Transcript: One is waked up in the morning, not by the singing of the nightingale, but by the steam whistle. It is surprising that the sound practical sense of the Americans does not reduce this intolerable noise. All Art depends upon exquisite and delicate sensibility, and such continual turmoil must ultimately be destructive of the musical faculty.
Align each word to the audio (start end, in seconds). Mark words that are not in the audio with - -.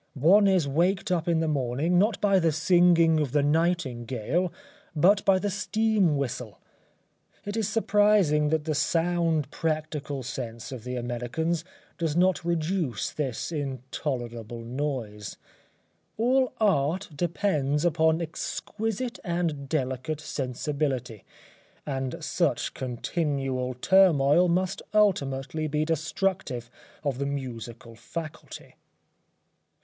One 0.15 0.47
is 0.47 0.67
waked 0.67 1.11
up 1.11 1.27
in 1.27 1.41
the 1.41 1.47
morning, 1.47 1.99
not 1.99 2.19
by 2.19 2.39
the 2.39 2.51
singing 2.51 3.19
of 3.19 3.33
the 3.33 3.43
nightingale, 3.43 4.51
but 4.95 5.23
by 5.25 5.37
the 5.37 5.51
steam 5.51 6.17
whistle. 6.17 6.57
It 7.45 7.55
is 7.55 7.69
surprising 7.69 8.49
that 8.49 8.63
the 8.63 8.73
sound 8.73 9.51
practical 9.51 10.23
sense 10.23 10.71
of 10.71 10.85
the 10.85 10.95
Americans 10.95 11.63
does 11.99 12.17
not 12.17 12.43
reduce 12.43 13.11
this 13.11 13.51
intolerable 13.51 14.61
noise. 14.63 15.37
All 16.17 16.51
Art 16.59 17.07
depends 17.15 17.85
upon 17.85 18.23
exquisite 18.23 19.19
and 19.23 19.69
delicate 19.69 20.19
sensibility, 20.19 21.25
and 21.85 22.23
such 22.23 22.73
continual 22.73 23.75
turmoil 23.75 24.47
must 24.47 24.81
ultimately 24.95 25.67
be 25.67 25.85
destructive 25.85 26.71
of 27.03 27.19
the 27.19 27.27
musical 27.27 27.93
faculty. 27.93 28.73